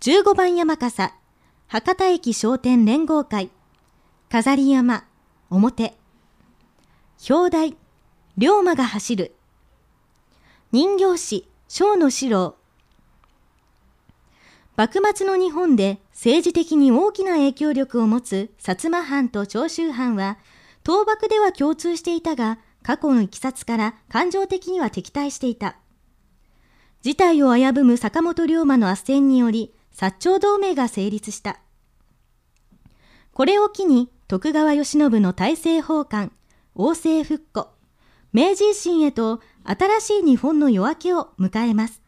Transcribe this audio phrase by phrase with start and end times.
[0.00, 1.12] 15番山笠、
[1.66, 3.50] 博多駅商店連合会、
[4.30, 5.04] 飾り山、
[5.50, 5.96] 表、
[7.28, 7.76] 表題、
[8.36, 9.34] 龍馬が走る、
[10.70, 12.54] 人形師、小野四郎、
[14.76, 20.38] 幕末の日本で政治的に大きな影響力を持つ薩摩藩と長州藩は、
[20.86, 25.76] 倒幕では共通していたが、過去の経緯から感情的には敵対していた。
[27.02, 31.58] 事態を危ぶむ坂本龍馬の圧戦により、薩長同盟が成立した。
[33.32, 36.30] これを機に徳川慶喜の大政奉還、
[36.76, 37.66] 王政復古、
[38.32, 42.07] 明治維新へと新しい日本の夜明けを迎えます。